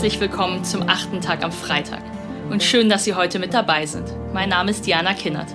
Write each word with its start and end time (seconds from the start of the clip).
Herzlich 0.00 0.20
willkommen 0.20 0.64
zum 0.64 0.88
achten 0.88 1.20
Tag 1.20 1.44
am 1.44 1.52
Freitag. 1.52 2.00
Und 2.48 2.62
schön, 2.62 2.88
dass 2.88 3.04
Sie 3.04 3.14
heute 3.14 3.38
mit 3.38 3.52
dabei 3.52 3.84
sind. 3.84 4.08
Mein 4.32 4.48
Name 4.48 4.70
ist 4.70 4.86
Diana 4.86 5.12
Kinnert. 5.12 5.48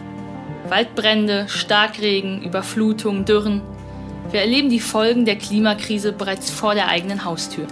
Waldbrände, 0.70 1.48
Starkregen, 1.50 2.44
Überflutungen, 2.44 3.26
Dürren. 3.26 3.64
Wir 4.30 4.42
erleben 4.42 4.70
die 4.70 4.80
Folgen 4.80 5.26
der 5.26 5.38
Klimakrise 5.38 6.12
bereits 6.12 6.52
vor 6.52 6.76
der 6.76 6.90
eigenen 6.90 7.26
Haustür. 7.26 7.66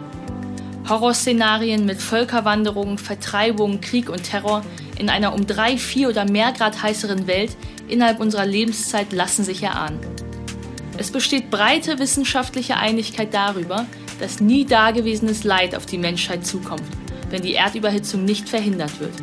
Horrorszenarien 0.89 1.85
mit 1.85 2.01
Völkerwanderungen, 2.01 2.97
Vertreibungen, 2.97 3.79
Krieg 3.79 4.09
und 4.09 4.23
Terror 4.23 4.63
in 4.97 5.11
einer 5.11 5.35
um 5.35 5.45
drei, 5.45 5.77
vier 5.77 6.09
oder 6.09 6.25
mehr 6.25 6.53
Grad 6.53 6.81
heißeren 6.81 7.27
Welt 7.27 7.55
innerhalb 7.87 8.19
unserer 8.19 8.47
Lebenszeit 8.47 9.13
lassen 9.13 9.43
sich 9.43 9.61
erahnen. 9.61 9.99
Es 10.97 11.11
besteht 11.11 11.51
breite 11.51 11.99
wissenschaftliche 11.99 12.77
Einigkeit 12.77 13.31
darüber, 13.31 13.85
dass 14.19 14.39
nie 14.39 14.65
dagewesenes 14.65 15.43
Leid 15.43 15.75
auf 15.75 15.85
die 15.85 15.97
Menschheit 15.97 16.45
zukommt, 16.45 16.83
wenn 17.29 17.41
die 17.41 17.53
Erdüberhitzung 17.53 18.25
nicht 18.25 18.49
verhindert 18.49 18.99
wird. 18.99 19.13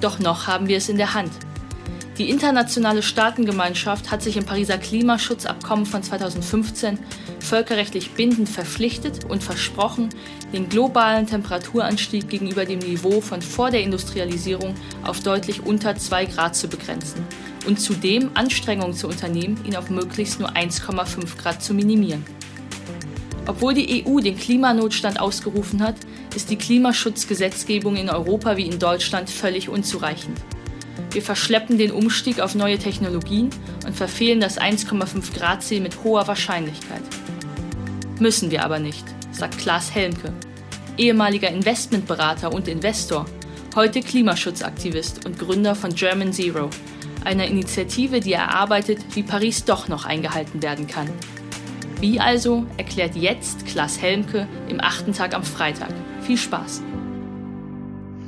Doch 0.00 0.18
noch 0.18 0.46
haben 0.46 0.68
wir 0.68 0.76
es 0.76 0.88
in 0.88 0.98
der 0.98 1.14
Hand. 1.14 1.32
Die 2.18 2.30
internationale 2.30 3.02
Staatengemeinschaft 3.02 4.10
hat 4.10 4.22
sich 4.22 4.38
im 4.38 4.46
Pariser 4.46 4.78
Klimaschutzabkommen 4.78 5.84
von 5.84 6.02
2015 6.02 6.98
völkerrechtlich 7.40 8.12
bindend 8.12 8.48
verpflichtet 8.48 9.26
und 9.26 9.42
versprochen, 9.42 10.08
den 10.52 10.70
globalen 10.70 11.26
Temperaturanstieg 11.26 12.28
gegenüber 12.30 12.64
dem 12.64 12.78
Niveau 12.78 13.20
von 13.20 13.42
vor 13.42 13.70
der 13.70 13.82
Industrialisierung 13.82 14.74
auf 15.04 15.20
deutlich 15.20 15.64
unter 15.64 15.96
2 15.96 16.24
Grad 16.26 16.56
zu 16.56 16.68
begrenzen 16.68 17.22
und 17.66 17.80
zudem 17.80 18.30
Anstrengungen 18.32 18.94
zu 18.94 19.08
unternehmen, 19.08 19.62
ihn 19.66 19.76
auf 19.76 19.90
möglichst 19.90 20.40
nur 20.40 20.50
1,5 20.56 21.36
Grad 21.36 21.62
zu 21.62 21.74
minimieren. 21.74 22.24
Obwohl 23.46 23.74
die 23.74 24.04
EU 24.04 24.20
den 24.20 24.36
Klimanotstand 24.36 25.20
ausgerufen 25.20 25.82
hat, 25.82 25.94
ist 26.34 26.50
die 26.50 26.56
Klimaschutzgesetzgebung 26.56 27.96
in 27.96 28.10
Europa 28.10 28.56
wie 28.56 28.66
in 28.66 28.78
Deutschland 28.78 29.30
völlig 29.30 29.68
unzureichend. 29.68 30.38
Wir 31.12 31.22
verschleppen 31.22 31.78
den 31.78 31.92
Umstieg 31.92 32.40
auf 32.40 32.54
neue 32.54 32.78
Technologien 32.78 33.50
und 33.86 33.94
verfehlen 33.94 34.40
das 34.40 34.60
1,5 34.60 35.38
Grad 35.38 35.62
Ziel 35.62 35.80
mit 35.80 36.02
hoher 36.02 36.26
Wahrscheinlichkeit. 36.26 37.02
Müssen 38.18 38.50
wir 38.50 38.64
aber 38.64 38.80
nicht, 38.80 39.04
sagt 39.30 39.58
Klaas 39.58 39.94
Helmke, 39.94 40.32
ehemaliger 40.98 41.48
Investmentberater 41.48 42.52
und 42.52 42.66
Investor, 42.66 43.26
heute 43.76 44.00
Klimaschutzaktivist 44.00 45.24
und 45.24 45.38
Gründer 45.38 45.74
von 45.74 45.94
German 45.94 46.32
Zero, 46.32 46.70
einer 47.24 47.46
Initiative, 47.46 48.20
die 48.20 48.32
erarbeitet, 48.32 48.98
wie 49.14 49.22
Paris 49.22 49.64
doch 49.64 49.88
noch 49.88 50.04
eingehalten 50.04 50.62
werden 50.62 50.86
kann. 50.86 51.08
Wie 51.98 52.20
also 52.20 52.66
erklärt 52.76 53.16
jetzt 53.16 53.64
Klaas 53.66 54.02
Helmke 54.02 54.46
im 54.68 54.82
achten 54.82 55.14
Tag 55.14 55.34
am 55.34 55.42
Freitag. 55.42 55.88
Viel 56.20 56.36
Spaß! 56.36 56.82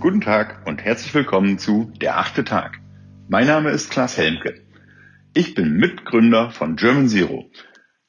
Guten 0.01 0.23
Tag 0.23 0.67
und 0.67 0.83
herzlich 0.83 1.13
willkommen 1.13 1.59
zu 1.59 1.93
Der 2.01 2.17
achte 2.17 2.45
Tag. 2.45 2.79
Mein 3.29 3.47
Name 3.47 3.69
ist 3.69 3.91
Klaas 3.91 4.17
Helmke. 4.17 4.55
Ich 5.35 5.55
bin 5.55 5.77
Mitgründer 5.77 6.51
von 6.51 6.77
German 6.77 7.11
Zero. 7.11 7.51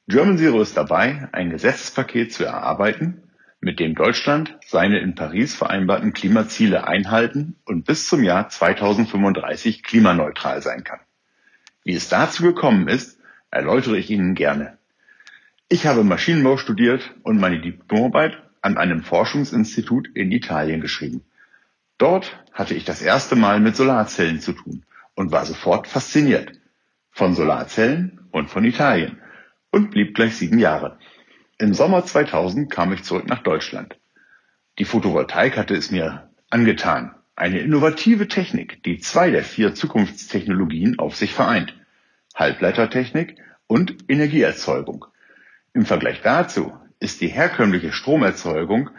German 0.08 0.38
Zero 0.38 0.62
ist 0.62 0.78
dabei, 0.78 1.28
ein 1.32 1.50
Gesetzespaket 1.50 2.32
zu 2.32 2.44
erarbeiten, 2.44 3.30
mit 3.60 3.80
dem 3.80 3.94
Deutschland 3.94 4.58
seine 4.66 5.00
in 5.00 5.14
Paris 5.14 5.54
vereinbarten 5.54 6.14
Klimaziele 6.14 6.86
einhalten 6.88 7.56
und 7.66 7.84
bis 7.84 8.08
zum 8.08 8.24
Jahr 8.24 8.48
2035 8.48 9.82
klimaneutral 9.82 10.62
sein 10.62 10.84
kann. 10.84 11.00
Wie 11.84 11.92
es 11.92 12.08
dazu 12.08 12.44
gekommen 12.44 12.88
ist, 12.88 13.18
erläutere 13.50 13.98
ich 13.98 14.08
Ihnen 14.08 14.34
gerne. 14.34 14.79
Ich 15.72 15.86
habe 15.86 16.02
Maschinenbau 16.02 16.56
studiert 16.56 17.14
und 17.22 17.38
meine 17.38 17.60
Diplomarbeit 17.60 18.42
an 18.60 18.76
einem 18.76 19.04
Forschungsinstitut 19.04 20.08
in 20.16 20.32
Italien 20.32 20.80
geschrieben. 20.80 21.22
Dort 21.96 22.44
hatte 22.52 22.74
ich 22.74 22.84
das 22.84 23.02
erste 23.02 23.36
Mal 23.36 23.60
mit 23.60 23.76
Solarzellen 23.76 24.40
zu 24.40 24.52
tun 24.52 24.82
und 25.14 25.30
war 25.30 25.46
sofort 25.46 25.86
fasziniert 25.86 26.58
von 27.12 27.36
Solarzellen 27.36 28.18
und 28.32 28.50
von 28.50 28.64
Italien 28.64 29.20
und 29.70 29.92
blieb 29.92 30.16
gleich 30.16 30.34
sieben 30.34 30.58
Jahre. 30.58 30.98
Im 31.56 31.72
Sommer 31.72 32.04
2000 32.04 32.68
kam 32.68 32.92
ich 32.92 33.04
zurück 33.04 33.28
nach 33.28 33.44
Deutschland. 33.44 33.96
Die 34.80 34.84
Photovoltaik 34.84 35.56
hatte 35.56 35.76
es 35.76 35.92
mir 35.92 36.30
angetan. 36.50 37.14
Eine 37.36 37.60
innovative 37.60 38.26
Technik, 38.26 38.82
die 38.82 38.98
zwei 38.98 39.30
der 39.30 39.44
vier 39.44 39.72
Zukunftstechnologien 39.76 40.98
auf 40.98 41.14
sich 41.14 41.32
vereint. 41.32 41.76
Halbleitertechnik 42.34 43.36
und 43.68 43.94
Energieerzeugung. 44.08 45.06
Im 45.72 45.86
Vergleich 45.86 46.20
dazu 46.22 46.72
ist 46.98 47.20
die 47.20 47.28
herkömmliche 47.28 47.92
Stromerzeugung 47.92 48.90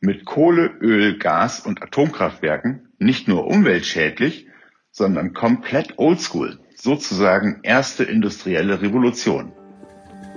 mit 0.00 0.26
Kohle, 0.26 0.66
Öl, 0.80 1.18
Gas 1.18 1.60
und 1.60 1.82
Atomkraftwerken 1.82 2.90
nicht 2.98 3.26
nur 3.26 3.46
umweltschädlich, 3.46 4.46
sondern 4.90 5.32
komplett 5.32 5.98
oldschool, 5.98 6.58
sozusagen 6.76 7.60
erste 7.62 8.04
industrielle 8.04 8.82
Revolution. 8.82 9.52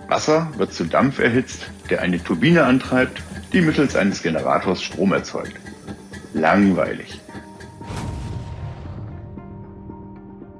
Wasser 0.07 0.53
wird 0.55 0.73
zu 0.73 0.85
Dampf 0.85 1.19
erhitzt, 1.19 1.69
der 1.89 2.01
eine 2.01 2.23
Turbine 2.23 2.63
antreibt, 2.63 3.22
die 3.51 3.59
mittels 3.59 3.97
eines 3.97 4.23
Generators 4.23 4.81
Strom 4.81 5.11
erzeugt. 5.11 5.59
Langweilig. 6.34 7.19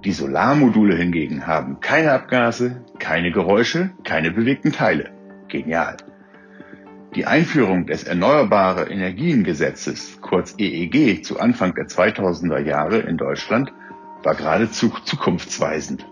Die 0.03 0.12
Solarmodule 0.12 0.96
hingegen 0.96 1.47
haben 1.47 1.80
keine 1.80 2.12
Abgase, 2.12 2.84
keine 3.00 3.31
Geräusche, 3.31 3.91
keine 4.03 4.31
bewegten 4.31 4.72
Teile. 4.72 5.09
Genial. 5.47 5.97
Die 7.16 7.25
Einführung 7.25 7.88
des 7.88 8.03
Erneuerbare 8.03 8.90
Energien 8.90 9.44
Gesetzes, 9.44 10.19
kurz 10.22 10.53
EEG, 10.59 11.25
zu 11.25 11.40
Anfang 11.40 11.74
der 11.74 11.88
2000er 11.88 12.59
Jahre 12.59 13.00
in 13.00 13.18
Deutschland 13.18 13.74
war 14.24 14.36
geradezu 14.36 14.90
zukunftsweisend. 15.03 16.06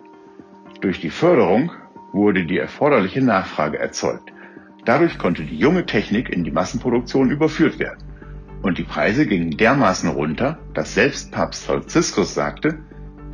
Durch 0.81 0.99
die 0.99 1.11
Förderung 1.11 1.71
wurde 2.11 2.45
die 2.45 2.57
erforderliche 2.57 3.21
Nachfrage 3.21 3.77
erzeugt. 3.77 4.31
Dadurch 4.85 5.17
konnte 5.19 5.43
die 5.43 5.57
junge 5.57 5.85
Technik 5.85 6.29
in 6.29 6.43
die 6.43 6.51
Massenproduktion 6.51 7.29
überführt 7.29 7.77
werden. 7.77 8.03
Und 8.61 8.77
die 8.79 8.83
Preise 8.83 9.27
gingen 9.27 9.57
dermaßen 9.57 10.09
runter, 10.09 10.57
dass 10.73 10.95
selbst 10.95 11.31
Papst 11.31 11.65
Franziskus 11.65 12.33
sagte, 12.33 12.79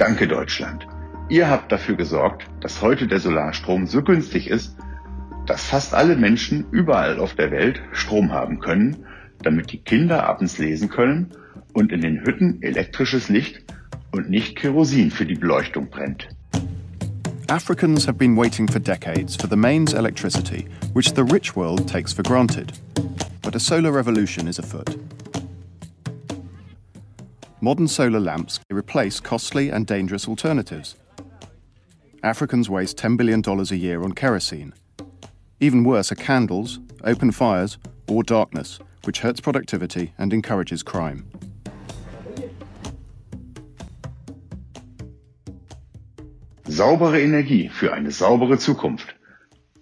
Danke 0.01 0.28
Deutschland. 0.28 0.88
Ihr 1.29 1.47
habt 1.47 1.72
dafür 1.72 1.95
gesorgt, 1.95 2.47
dass 2.59 2.81
heute 2.81 3.06
der 3.06 3.19
Solarstrom 3.19 3.85
so 3.85 4.01
günstig 4.01 4.50
ist, 4.50 4.75
dass 5.45 5.63
fast 5.66 5.94
alle 5.94 6.16
Menschen 6.16 6.66
überall 6.72 7.19
auf 7.19 7.35
der 7.35 7.51
Welt 7.51 7.79
Strom 7.91 8.31
haben 8.31 8.59
können, 8.59 9.06
damit 9.44 9.72
die 9.72 9.78
Kinder 9.78 10.23
abends 10.23 10.57
lesen 10.57 10.90
können 10.90 11.29
und 11.73 11.91
in 11.91 12.01
den 12.01 12.25
Hütten 12.25 12.63
elektrisches 12.63 13.29
Licht 13.29 13.61
und 14.11 14.28
nicht 14.28 14.56
Kerosin 14.56 15.11
für 15.11 15.28
die 15.28 15.35
Beleuchtung 15.35 15.91
brennt. 15.91 16.29
Africans 17.47 18.07
have 18.07 18.17
been 18.17 18.35
waiting 18.35 18.67
for 18.67 18.79
decades 18.79 19.35
for 19.35 19.47
the 19.47 19.56
mains 19.56 19.94
electricity, 19.94 20.66
which 20.95 21.13
the 21.13 21.23
rich 21.31 21.56
world 21.56 21.88
takes 21.88 22.11
for 22.11 22.23
granted. 22.23 22.73
But 23.44 23.56
a 23.56 23.59
solar 23.59 23.91
revolution 23.91 24.47
is 24.47 24.57
afoot. 24.57 24.95
Modern 27.61 27.88
solar 27.88 28.19
lamps 28.19 28.59
replace 28.72 29.19
costly 29.19 29.69
and 29.69 29.85
dangerous 29.85 30.27
alternatives. 30.27 30.95
Africans 32.23 32.69
waste 32.69 32.97
$10 32.97 33.17
billion 33.17 33.41
a 33.47 33.75
year 33.75 34.03
on 34.03 34.13
kerosene. 34.13 34.73
Even 35.59 35.83
worse 35.83 36.11
are 36.11 36.16
candles, 36.16 36.79
open 37.03 37.31
fires, 37.31 37.77
or 38.07 38.23
darkness, 38.23 38.79
which 39.05 39.19
hurts 39.19 39.39
productivity 39.39 40.13
and 40.17 40.33
encourages 40.33 40.81
crime. 40.83 41.29
Saubere 46.66 47.22
Energie 47.22 47.69
für 47.69 47.93
eine 47.93 48.11
saubere 48.11 48.58
Zukunft. 48.58 49.16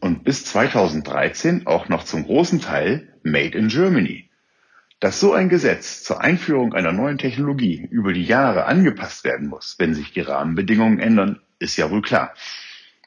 Und 0.01 0.23
bis 0.23 0.45
2013 0.45 1.67
auch 1.67 1.87
noch 1.87 2.03
zum 2.03 2.25
großen 2.25 2.59
Teil 2.59 3.07
Made 3.23 3.57
in 3.57 3.67
Germany. 3.67 4.28
Dass 4.99 5.19
so 5.19 5.33
ein 5.33 5.47
Gesetz 5.47 6.03
zur 6.03 6.21
Einführung 6.21 6.73
einer 6.73 6.91
neuen 6.91 7.17
Technologie 7.17 7.87
über 7.89 8.11
die 8.11 8.25
Jahre 8.25 8.65
angepasst 8.65 9.23
werden 9.23 9.47
muss, 9.47 9.75
wenn 9.79 9.93
sich 9.93 10.11
die 10.11 10.21
Rahmenbedingungen 10.21 10.99
ändern, 10.99 11.39
ist 11.57 11.77
ja 11.77 11.89
wohl 11.89 12.01
klar. 12.01 12.33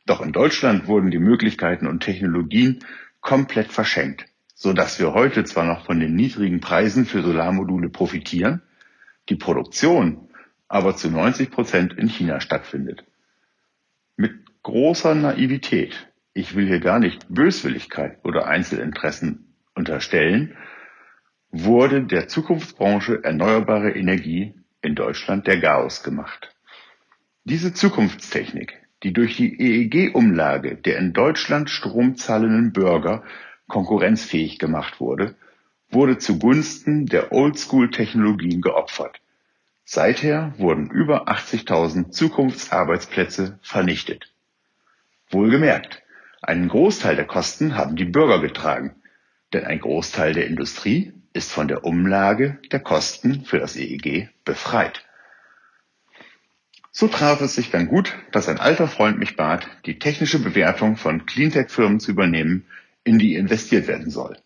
Doch 0.07 0.23
in 0.23 0.33
Deutschland 0.33 0.87
wurden 0.87 1.11
die 1.11 1.19
Möglichkeiten 1.19 1.87
und 1.87 2.01
Technologien 2.01 2.85
komplett 3.21 3.71
verschenkt, 3.71 4.25
so 4.55 4.73
dass 4.73 4.99
wir 4.99 5.13
heute 5.13 5.45
zwar 5.45 5.65
noch 5.65 5.85
von 5.85 6.01
den 6.01 6.17
niedrigen 6.17 6.61
Preisen 6.61 7.05
für 7.05 7.23
Solarmodule 7.23 7.91
profitieren, 7.91 8.63
die 9.29 9.37
Produktion 9.37 10.29
aber 10.69 10.97
zu 10.97 11.11
90 11.11 11.51
Prozent 11.51 11.93
in 11.93 12.09
China 12.09 12.41
stattfindet. 12.41 13.05
Mit 14.17 14.33
großer 14.63 15.15
Naivität, 15.15 16.11
ich 16.33 16.57
will 16.57 16.67
hier 16.67 16.81
gar 16.81 16.99
nicht 16.99 17.27
Böswilligkeit 17.29 18.19
oder 18.25 18.47
Einzelinteressen 18.47 19.55
unterstellen, 19.75 20.57
wurde 21.53 22.03
der 22.05 22.29
Zukunftsbranche 22.29 23.23
erneuerbare 23.23 23.91
Energie 23.91 24.55
in 24.81 24.95
Deutschland 24.95 25.47
der 25.47 25.59
Garaus 25.59 26.03
gemacht. 26.03 26.55
Diese 27.45 27.75
Zukunftstechnik, 27.75 28.81
die 29.03 29.13
durch 29.13 29.37
die 29.37 29.61
EEG-Umlage 29.61 30.77
der 30.77 30.99
in 30.99 31.13
Deutschland 31.13 31.69
stromzahlenden 31.69 32.73
Bürger 32.73 33.23
konkurrenzfähig 33.69 34.59
gemacht 34.59 34.99
wurde, 34.99 35.35
wurde 35.91 36.17
zugunsten 36.17 37.05
der 37.05 37.33
Oldschool-Technologien 37.33 38.63
geopfert. 38.63 39.21
Seither 39.85 40.55
wurden 40.57 40.91
über 40.91 41.29
80.000 41.29 42.11
Zukunftsarbeitsplätze 42.11 43.59
vernichtet. 43.61 44.33
Wohlgemerkt, 45.29 46.03
einen 46.41 46.69
Großteil 46.69 47.17
der 47.17 47.27
Kosten 47.27 47.77
haben 47.77 47.97
die 47.97 48.07
Bürger 48.07 48.41
getragen, 48.41 48.95
denn 49.53 49.65
ein 49.65 49.81
Großteil 49.81 50.33
der 50.33 50.47
Industrie 50.47 51.13
ist 51.33 51.53
von 51.53 51.69
der 51.69 51.85
Umlage 51.85 52.59
der 52.71 52.81
Kosten 52.81 53.45
für 53.45 53.59
das 53.59 53.77
EEG 53.77 54.29
befreit. 54.45 55.05
So 56.91 57.09
traf 57.09 57.41
es 57.41 57.55
sich 57.55 57.71
dann 57.71 57.89
gut, 57.89 58.15
dass 58.33 58.49
ein 58.49 58.61
alter 58.61 58.87
Freund 58.87 59.19
mich 59.19 59.37
bat, 59.37 59.67
die 59.87 59.99
technische 59.99 60.39
Bewertung 60.39 60.97
von 60.97 61.25
Cleantech-Firmen 61.25 62.01
zu 62.01 62.11
übernehmen, 62.11 62.67
in 63.03 63.19
die 63.19 63.35
investiert 63.35 63.87
werden 63.87 64.11
soll. 64.11 64.37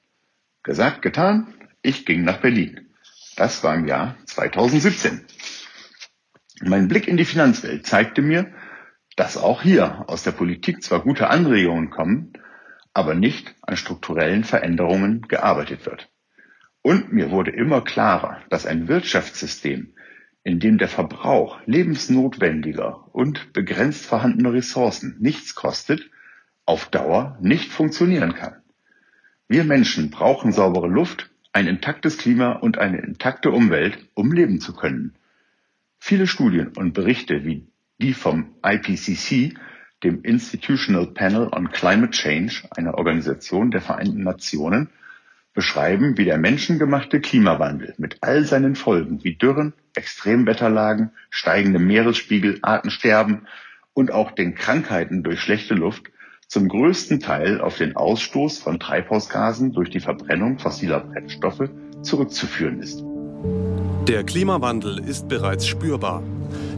Gesagt, 0.62 1.03
getan, 1.03 1.53
ich 1.83 2.06
ging 2.06 2.23
nach 2.23 2.41
Berlin. 2.41 2.88
Das 3.37 3.65
war 3.65 3.75
im 3.75 3.87
Jahr 3.87 4.17
2017. 4.27 5.25
Mein 6.62 6.88
Blick 6.88 7.09
in 7.09 7.17
die 7.17 7.25
Finanzwelt 7.25 7.87
zeigte 7.87 8.23
mir, 8.23 8.53
dass 9.17 9.37
auch 9.37 9.62
hier 9.62 10.05
aus 10.09 10.23
der 10.23 10.33
Politik 10.33 10.83
zwar 10.83 11.00
gute 11.00 11.29
Anregungen 11.29 11.91
kommen, 11.91 12.33
aber 12.94 13.15
nicht 13.15 13.55
an 13.62 13.77
strukturellen 13.77 14.44
Veränderungen 14.44 15.23
gearbeitet 15.23 15.85
wird. 15.85 16.09
Und 16.87 17.12
mir 17.12 17.33
wurde 17.33 17.50
immer 17.50 17.81
klarer, 17.81 18.41
dass 18.49 18.65
ein 18.65 18.87
Wirtschaftssystem, 18.87 19.88
in 20.44 20.61
dem 20.61 20.79
der 20.79 20.87
Verbrauch 20.87 21.59
lebensnotwendiger 21.67 23.12
und 23.12 23.53
begrenzt 23.53 24.06
vorhandener 24.06 24.53
Ressourcen 24.53 25.17
nichts 25.19 25.56
kostet, 25.56 26.09
auf 26.65 26.87
Dauer 26.87 27.38
nicht 27.41 27.73
funktionieren 27.73 28.37
kann. 28.37 28.62
Wir 29.49 29.65
Menschen 29.65 30.11
brauchen 30.11 30.53
saubere 30.53 30.87
Luft, 30.87 31.29
ein 31.53 31.67
intaktes 31.67 32.19
Klima 32.19 32.53
und 32.53 32.79
eine 32.79 32.99
intakte 32.99 33.50
Umwelt, 33.50 34.09
um 34.15 34.31
leben 34.31 34.61
zu 34.61 34.73
können. 34.73 35.17
Viele 35.99 36.29
Studien 36.29 36.69
und 36.77 36.93
Berichte 36.93 37.44
wie 37.44 37.67
die 38.00 38.15
vom 38.15 38.55
IPCC, 38.65 39.59
dem 40.05 40.23
Institutional 40.23 41.09
Panel 41.09 41.49
on 41.50 41.73
Climate 41.73 42.12
Change, 42.12 42.62
einer 42.77 42.94
Organisation 42.94 43.73
der 43.73 43.81
Vereinten 43.81 44.23
Nationen, 44.23 44.91
beschreiben, 45.56 46.17
wie 46.19 46.25
der 46.26 46.38
menschengemachte 46.38 47.20
Klimawandel 47.20 47.94
mit 47.97 48.19
all 48.20 48.44
seinen 48.44 48.76
Folgen 48.76 49.25
wie 49.25 49.35
Dürren, 49.35 49.73
Extremwetterlagen, 49.94 51.11
steigende 51.31 51.81
Meeresspiegel, 51.81 52.58
Artensterben 52.62 53.49
und 53.94 54.12
auch 54.12 54.31
den 54.31 54.55
Krankheiten 54.55 55.25
durch 55.25 55.41
schlechte 55.41 55.75
Luft 55.75 56.12
zum 56.47 56.69
größten 56.69 57.19
Teil 57.19 57.61
auf 57.61 57.79
den 57.79 57.97
Ausstoß 57.97 58.58
von 58.58 58.79
Treibhausgasen 58.79 59.73
durch 59.73 59.91
die 59.91 60.00
Verbrennung 60.00 60.58
fossiler 60.58 61.00
Brennstoffe 61.00 61.70
zurückzuführen 62.02 62.81
ist. 62.81 63.02
Der 64.09 64.25
Klimawandel 64.25 64.99
ist 64.99 65.29
bereits 65.29 65.67
spürbar. 65.67 66.23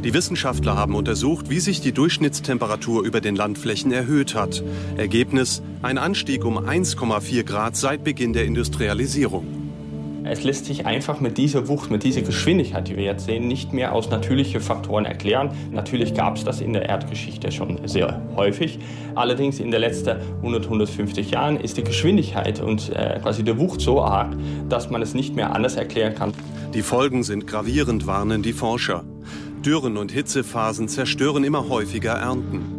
Die 0.05 0.15
Wissenschaftler 0.15 0.77
haben 0.77 0.95
untersucht, 0.95 1.51
wie 1.51 1.61
sich 1.61 1.81
die 1.81 1.93
Durchschnittstemperatur 1.93 3.03
über 3.03 3.21
den 3.21 3.37
Landflächen 3.37 3.93
erhöht 3.93 4.35
hat. 4.35 4.63
Ergebnis 4.97 5.63
ein 5.83 5.99
Anstieg 5.99 6.45
um 6.45 6.57
1,4 6.57 7.43
Grad 7.43 7.77
seit 7.77 8.05
Beginn 8.05 8.33
der 8.33 8.45
Industrialisierung. 8.45 9.58
Es 10.25 10.45
lässt 10.45 10.65
sich 10.67 10.85
einfach 10.85 11.21
mit 11.21 11.39
dieser 11.39 11.69
Wucht, 11.69 11.91
mit 11.91 12.03
dieser 12.03 12.23
Geschwindigkeit, 12.23 12.89
die 12.89 12.97
wir 12.97 13.05
jetzt 13.05 13.27
sehen, 13.27 13.47
nicht 13.47 13.73
mehr 13.73 13.93
aus 13.93 14.11
natürlichen 14.11 14.61
Faktoren 14.61 15.05
erklären. 15.05 15.51
Natürlich 15.71 16.15
gab 16.15 16.37
es 16.37 16.45
das 16.45 16.61
in 16.61 16.73
der 16.73 16.89
Erdgeschichte 16.89 17.53
schon 17.53 17.87
sehr 17.87 18.21
häufig. 18.37 18.79
Allerdings 19.15 19.61
in 19.61 19.71
den 19.71 19.81
letzten 19.81 20.17
100, 20.39 20.65
150 20.65 21.31
Jahren 21.31 21.59
ist 21.59 21.77
die 21.77 21.85
Geschwindigkeit 21.85 22.61
und 22.61 22.91
äh, 22.91 23.19
quasi 23.23 23.43
die 23.43 23.57
Wucht 23.59 23.81
so 23.81 24.03
arg, 24.03 24.37
dass 24.69 24.91
man 24.91 25.03
es 25.03 25.15
nicht 25.15 25.35
mehr 25.35 25.55
anders 25.55 25.77
erklären 25.77 26.15
kann. 26.15 26.33
Die 26.75 26.83
Folgen 26.83 27.23
sind 27.23 27.47
gravierend, 27.47 28.07
warnen 28.07 28.43
die 28.43 28.53
Forscher. 28.53 29.05
Dürren 29.65 29.97
und 29.97 30.13
Hitzephasen 30.13 30.89
zerstören 30.89 31.45
immer 31.45 31.69
häufiger 31.69 32.13
Ernten. 32.13 32.78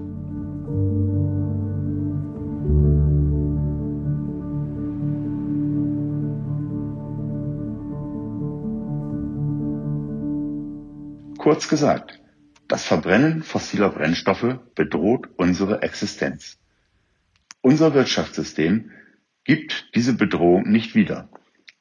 Kurz 11.49 11.67
gesagt, 11.67 12.21
das 12.67 12.85
Verbrennen 12.85 13.41
fossiler 13.41 13.89
Brennstoffe 13.89 14.59
bedroht 14.75 15.29
unsere 15.35 15.81
Existenz. 15.81 16.59
Unser 17.61 17.95
Wirtschaftssystem 17.95 18.91
gibt 19.45 19.89
diese 19.95 20.13
Bedrohung 20.13 20.69
nicht 20.69 20.93
wieder, 20.93 21.27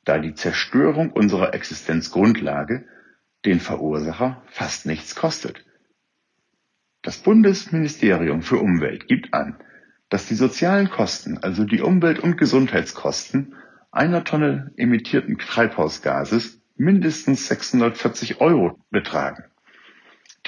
da 0.07 0.19
die 0.21 0.33
Zerstörung 0.33 1.13
unserer 1.13 1.53
Existenzgrundlage 1.53 2.87
den 3.45 3.61
Verursacher 3.61 4.43
fast 4.47 4.87
nichts 4.87 5.15
kostet. 5.15 5.67
Das 7.03 7.19
Bundesministerium 7.19 8.41
für 8.41 8.57
Umwelt 8.57 9.07
gibt 9.07 9.35
an, 9.35 9.59
dass 10.09 10.25
die 10.29 10.35
sozialen 10.35 10.89
Kosten, 10.89 11.37
also 11.37 11.65
die 11.65 11.83
Umwelt- 11.83 12.21
und 12.21 12.39
Gesundheitskosten 12.39 13.55
einer 13.91 14.25
Tonne 14.25 14.73
emittierten 14.79 15.37
Treibhausgases 15.37 16.59
mindestens 16.77 17.49
640 17.49 18.41
Euro 18.41 18.83
betragen. 18.91 19.45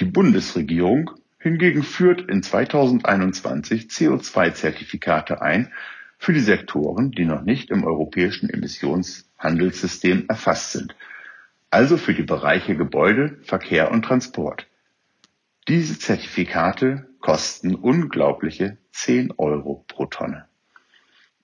Die 0.01 0.07
Bundesregierung 0.07 1.11
hingegen 1.37 1.83
führt 1.83 2.27
in 2.27 2.41
2021 2.41 3.83
CO2-Zertifikate 3.83 5.43
ein 5.43 5.71
für 6.17 6.33
die 6.33 6.39
Sektoren, 6.39 7.11
die 7.11 7.23
noch 7.23 7.43
nicht 7.43 7.69
im 7.69 7.83
europäischen 7.83 8.49
Emissionshandelssystem 8.49 10.25
erfasst 10.27 10.71
sind, 10.71 10.95
also 11.69 11.97
für 11.97 12.15
die 12.15 12.23
Bereiche 12.23 12.75
Gebäude, 12.75 13.37
Verkehr 13.43 13.91
und 13.91 14.03
Transport. 14.03 14.65
Diese 15.67 15.99
Zertifikate 15.99 17.07
kosten 17.19 17.75
unglaubliche 17.75 18.79
10 18.93 19.33
Euro 19.37 19.85
pro 19.87 20.07
Tonne. 20.07 20.47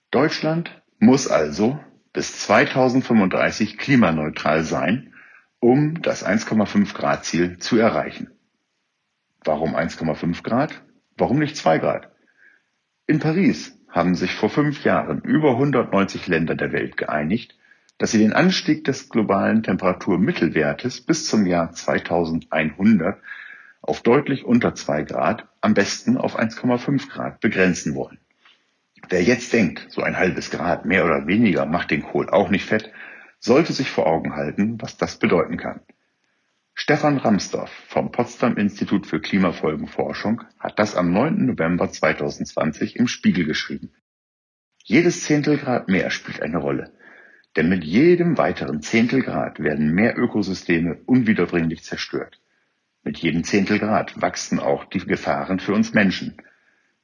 Deutschland 0.09 0.81
muss 0.98 1.27
also 1.27 1.80
bis 2.12 2.39
2035 2.39 3.77
klimaneutral 3.77 4.63
sein, 4.63 5.13
um 5.59 6.01
das 6.01 6.25
1,5 6.25 6.95
Grad 6.95 7.24
Ziel 7.24 7.59
zu 7.59 7.77
erreichen. 7.77 8.31
Warum 9.43 9.75
1,5 9.75 10.43
Grad? 10.43 10.81
Warum 11.17 11.39
nicht 11.39 11.57
2 11.57 11.79
Grad? 11.79 12.11
In 13.07 13.19
Paris 13.19 13.77
haben 13.89 14.15
sich 14.15 14.33
vor 14.33 14.49
fünf 14.49 14.83
Jahren 14.83 15.21
über 15.21 15.51
190 15.51 16.27
Länder 16.27 16.56
der 16.56 16.71
Welt 16.71 16.97
geeinigt, 16.97 17.57
dass 17.97 18.11
sie 18.11 18.19
den 18.19 18.33
Anstieg 18.33 18.83
des 18.83 19.09
globalen 19.09 19.63
Temperaturmittelwertes 19.63 21.01
bis 21.01 21.25
zum 21.27 21.45
Jahr 21.45 21.71
2100 21.71 23.19
auf 23.81 24.01
deutlich 24.01 24.44
unter 24.45 24.75
2 24.75 25.03
Grad, 25.03 25.47
am 25.61 25.73
besten 25.73 26.17
auf 26.17 26.37
1,5 26.37 27.09
Grad 27.09 27.39
begrenzen 27.39 27.95
wollen. 27.95 28.19
Wer 29.09 29.23
jetzt 29.23 29.53
denkt, 29.53 29.87
so 29.89 30.01
ein 30.01 30.17
halbes 30.17 30.51
Grad 30.51 30.85
mehr 30.85 31.06
oder 31.06 31.25
weniger 31.27 31.65
macht 31.65 31.91
den 31.91 32.03
Kohl 32.03 32.29
auch 32.29 32.49
nicht 32.49 32.65
fett, 32.65 32.91
sollte 33.39 33.71
sich 33.71 33.89
vor 33.89 34.07
Augen 34.07 34.35
halten, 34.35 34.81
was 34.81 34.97
das 34.97 35.17
bedeuten 35.17 35.57
kann. 35.57 35.79
Stefan 36.89 37.17
Ramsdorff 37.17 37.69
vom 37.89 38.13
Potsdam 38.13 38.56
Institut 38.56 39.07
für 39.07 39.19
Klimafolgenforschung 39.19 40.44
hat 40.57 40.79
das 40.79 40.95
am 40.95 41.11
9. 41.11 41.45
November 41.45 41.91
2020 41.91 42.95
im 42.95 43.09
Spiegel 43.09 43.44
geschrieben. 43.44 43.91
Jedes 44.85 45.25
Zehntelgrad 45.25 45.89
mehr 45.89 46.11
spielt 46.11 46.41
eine 46.41 46.59
Rolle. 46.59 46.94
Denn 47.57 47.67
mit 47.67 47.83
jedem 47.83 48.37
weiteren 48.37 48.81
Zehntelgrad 48.81 49.59
werden 49.59 49.94
mehr 49.94 50.17
Ökosysteme 50.17 50.97
unwiederbringlich 51.06 51.83
zerstört. 51.83 52.39
Mit 53.03 53.17
jedem 53.17 53.44
Zehntelgrad 53.44 54.21
wachsen 54.21 54.61
auch 54.61 54.85
die 54.85 54.99
Gefahren 54.99 55.59
für 55.59 55.73
uns 55.73 55.94
Menschen. 55.94 56.37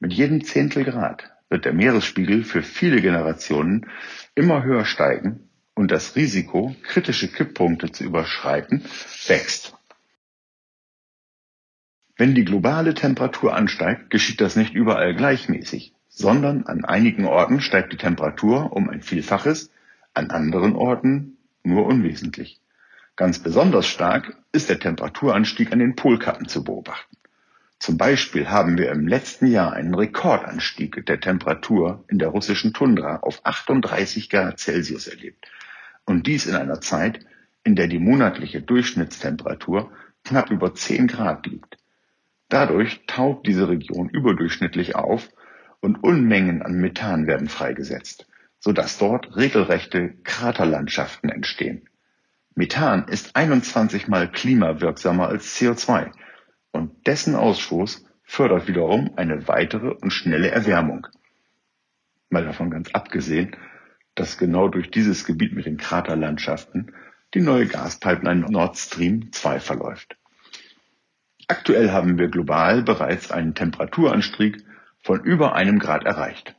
Mit 0.00 0.14
jedem 0.14 0.42
Zehntelgrad 0.44 1.30
wird 1.50 1.66
der 1.66 1.74
Meeresspiegel 1.74 2.44
für 2.44 2.62
viele 2.62 3.02
Generationen 3.02 3.90
immer 4.34 4.64
höher 4.64 4.86
steigen 4.86 5.50
und 5.74 5.90
das 5.90 6.16
Risiko, 6.16 6.74
kritische 6.82 7.28
Kipppunkte 7.28 7.90
zu 7.90 8.04
überschreiten, 8.04 8.84
wächst. 9.26 9.74
Wenn 12.16 12.34
die 12.34 12.44
globale 12.44 12.94
Temperatur 12.94 13.54
ansteigt, 13.54 14.10
geschieht 14.10 14.40
das 14.40 14.54
nicht 14.54 14.72
überall 14.72 15.16
gleichmäßig, 15.16 15.92
sondern 16.08 16.64
an 16.66 16.84
einigen 16.84 17.24
Orten 17.24 17.60
steigt 17.60 17.92
die 17.92 17.96
Temperatur 17.96 18.72
um 18.72 18.88
ein 18.88 19.02
Vielfaches, 19.02 19.70
an 20.12 20.30
anderen 20.30 20.76
Orten 20.76 21.38
nur 21.64 21.86
unwesentlich. 21.86 22.60
Ganz 23.16 23.40
besonders 23.40 23.86
stark 23.86 24.36
ist 24.52 24.70
der 24.70 24.78
Temperaturanstieg 24.78 25.72
an 25.72 25.80
den 25.80 25.96
Polkappen 25.96 26.46
zu 26.46 26.62
beobachten. 26.62 27.16
Zum 27.80 27.98
Beispiel 27.98 28.48
haben 28.48 28.78
wir 28.78 28.90
im 28.92 29.08
letzten 29.08 29.46
Jahr 29.46 29.72
einen 29.72 29.94
Rekordanstieg 29.94 31.04
der 31.06 31.20
Temperatur 31.20 32.04
in 32.08 32.18
der 32.18 32.28
russischen 32.28 32.72
Tundra 32.72 33.18
auf 33.18 33.44
38 33.44 34.30
Grad 34.30 34.58
Celsius 34.58 35.08
erlebt. 35.08 35.46
Und 36.06 36.26
dies 36.26 36.46
in 36.46 36.54
einer 36.54 36.80
Zeit, 36.80 37.20
in 37.62 37.76
der 37.76 37.88
die 37.88 37.98
monatliche 37.98 38.60
Durchschnittstemperatur 38.60 39.90
knapp 40.24 40.50
über 40.50 40.74
10 40.74 41.06
Grad 41.06 41.46
liegt. 41.46 41.76
Dadurch 42.48 43.02
taut 43.06 43.46
diese 43.46 43.68
Region 43.68 44.08
überdurchschnittlich 44.08 44.94
auf 44.94 45.28
und 45.80 46.02
Unmengen 46.02 46.62
an 46.62 46.74
Methan 46.74 47.26
werden 47.26 47.48
freigesetzt, 47.48 48.26
sodass 48.58 48.98
dort 48.98 49.36
regelrechte 49.36 50.14
Kraterlandschaften 50.24 51.30
entstehen. 51.30 51.88
Methan 52.54 53.08
ist 53.08 53.34
21 53.34 54.08
mal 54.08 54.30
klimawirksamer 54.30 55.28
als 55.28 55.56
CO2 55.58 56.12
und 56.70 57.06
dessen 57.06 57.34
Ausstoß 57.34 58.06
fördert 58.22 58.68
wiederum 58.68 59.12
eine 59.16 59.48
weitere 59.48 59.88
und 59.88 60.12
schnelle 60.12 60.50
Erwärmung. 60.50 61.06
Mal 62.30 62.44
davon 62.44 62.70
ganz 62.70 62.90
abgesehen, 62.92 63.56
dass 64.14 64.38
genau 64.38 64.68
durch 64.68 64.90
dieses 64.90 65.24
Gebiet 65.24 65.52
mit 65.52 65.66
den 65.66 65.76
Kraterlandschaften 65.76 66.92
die 67.34 67.40
neue 67.40 67.66
Gaspipeline 67.66 68.50
Nord 68.50 68.76
Stream 68.76 69.32
2 69.32 69.60
verläuft. 69.60 70.16
Aktuell 71.48 71.90
haben 71.90 72.18
wir 72.18 72.28
global 72.28 72.82
bereits 72.82 73.30
einen 73.30 73.54
Temperaturanstieg 73.54 74.64
von 75.02 75.22
über 75.22 75.54
einem 75.54 75.78
Grad 75.78 76.04
erreicht. 76.04 76.56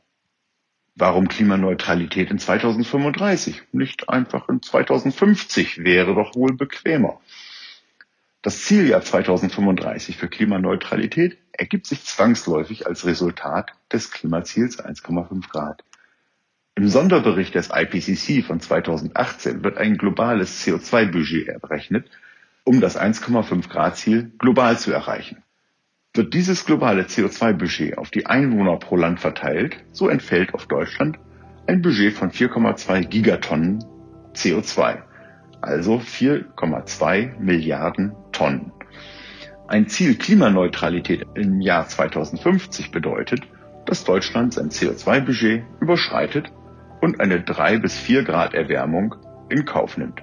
Warum 0.94 1.28
Klimaneutralität 1.28 2.30
in 2.30 2.38
2035, 2.38 3.62
nicht 3.72 4.08
einfach 4.08 4.48
in 4.48 4.62
2050 4.62 5.84
wäre 5.84 6.14
doch 6.14 6.34
wohl 6.34 6.54
bequemer. 6.54 7.20
Das 8.40 8.62
Zieljahr 8.62 9.02
2035 9.02 10.16
für 10.16 10.28
Klimaneutralität 10.28 11.36
ergibt 11.52 11.86
sich 11.86 12.04
zwangsläufig 12.04 12.86
als 12.86 13.04
Resultat 13.04 13.72
des 13.92 14.12
Klimaziels 14.12 14.78
1,5 14.78 15.48
Grad. 15.48 15.82
Im 16.78 16.88
Sonderbericht 16.88 17.54
des 17.54 17.70
IPCC 17.72 18.44
von 18.44 18.60
2018 18.60 19.64
wird 19.64 19.78
ein 19.78 19.96
globales 19.96 20.62
CO2-Budget 20.62 21.48
errechnet, 21.48 22.10
um 22.64 22.82
das 22.82 23.00
1,5 23.00 23.70
Grad 23.70 23.96
Ziel 23.96 24.30
global 24.38 24.78
zu 24.78 24.92
erreichen. 24.92 25.42
Wird 26.12 26.34
dieses 26.34 26.66
globale 26.66 27.04
CO2-Budget 27.04 27.96
auf 27.96 28.10
die 28.10 28.26
Einwohner 28.26 28.76
pro 28.76 28.96
Land 28.96 29.20
verteilt, 29.20 29.78
so 29.92 30.10
entfällt 30.10 30.52
auf 30.52 30.66
Deutschland 30.66 31.18
ein 31.66 31.80
Budget 31.80 32.12
von 32.12 32.30
4,2 32.30 33.06
Gigatonnen 33.06 33.82
CO2, 34.34 34.98
also 35.62 35.96
4,2 35.96 37.38
Milliarden 37.38 38.12
Tonnen. 38.32 38.72
Ein 39.66 39.88
Ziel 39.88 40.16
Klimaneutralität 40.16 41.24
im 41.36 41.62
Jahr 41.62 41.88
2050 41.88 42.90
bedeutet, 42.90 43.40
dass 43.86 44.04
Deutschland 44.04 44.52
sein 44.52 44.68
CO2-Budget 44.68 45.64
überschreitet 45.80 46.52
und 47.00 47.20
eine 47.20 47.40
3 47.40 47.78
bis 47.78 47.96
4 47.98 48.24
Grad 48.24 48.54
Erwärmung 48.54 49.14
in 49.48 49.64
Kauf 49.64 49.96
nimmt. 49.96 50.22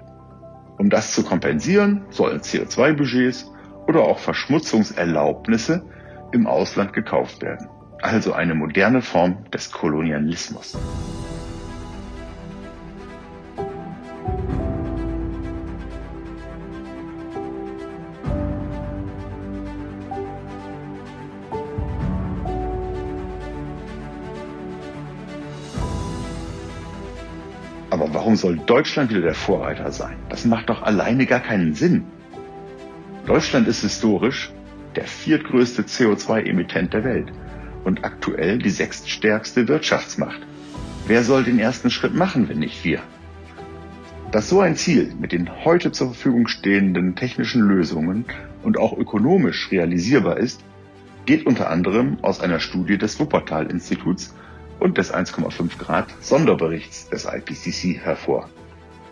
Um 0.77 0.89
das 0.89 1.13
zu 1.13 1.23
kompensieren, 1.23 2.05
sollen 2.09 2.41
CO2-Budgets 2.41 3.51
oder 3.87 4.01
auch 4.01 4.19
Verschmutzungserlaubnisse 4.19 5.85
im 6.31 6.47
Ausland 6.47 6.93
gekauft 6.93 7.41
werden. 7.41 7.69
Also 8.01 8.33
eine 8.33 8.55
moderne 8.55 9.01
Form 9.01 9.49
des 9.51 9.71
Kolonialismus. 9.71 10.77
Aber 28.03 28.15
warum 28.15 28.35
soll 28.35 28.57
Deutschland 28.57 29.11
wieder 29.11 29.21
der 29.21 29.33
Vorreiter 29.33 29.89
sein? 29.93 30.17
Das 30.27 30.43
macht 30.43 30.67
doch 30.67 30.81
alleine 30.81 31.25
gar 31.25 31.39
keinen 31.39 31.73
Sinn. 31.73 32.03
Deutschland 33.25 33.65
ist 33.69 33.79
historisch 33.79 34.51
der 34.97 35.05
viertgrößte 35.05 35.83
CO2-Emittent 35.83 36.93
der 36.93 37.05
Welt 37.05 37.31
und 37.85 38.03
aktuell 38.03 38.57
die 38.57 38.71
sechststärkste 38.71 39.69
Wirtschaftsmacht. 39.69 40.41
Wer 41.07 41.23
soll 41.23 41.45
den 41.45 41.59
ersten 41.59 41.89
Schritt 41.89 42.13
machen, 42.13 42.49
wenn 42.49 42.59
nicht 42.59 42.83
wir? 42.83 42.99
Dass 44.33 44.49
so 44.49 44.59
ein 44.59 44.75
Ziel 44.75 45.13
mit 45.17 45.31
den 45.31 45.63
heute 45.63 45.93
zur 45.93 46.07
Verfügung 46.07 46.49
stehenden 46.49 47.15
technischen 47.15 47.61
Lösungen 47.61 48.25
und 48.63 48.77
auch 48.77 48.97
ökonomisch 48.97 49.71
realisierbar 49.71 50.39
ist, 50.39 50.61
geht 51.25 51.45
unter 51.45 51.69
anderem 51.69 52.17
aus 52.21 52.41
einer 52.41 52.59
Studie 52.59 52.97
des 52.97 53.17
Wuppertal-Instituts 53.21 54.35
und 54.83 54.97
des 54.97 55.13
1,5 55.13 55.77
Grad 55.77 56.13
Sonderberichts 56.19 57.07
des 57.07 57.25
IPCC 57.25 58.03
hervor. 58.03 58.49